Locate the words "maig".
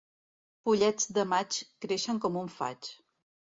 1.35-1.59